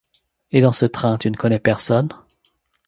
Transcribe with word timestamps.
Et 0.51 0.61
dans 0.61 0.71
ce 0.71 0.87
train, 0.87 1.19
tu 1.19 1.29
ne 1.29 1.35
connaissais 1.37 1.59
personne? 1.59 2.09